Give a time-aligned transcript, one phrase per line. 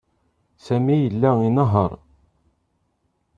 [0.65, 1.91] Sami yella inehheṛ.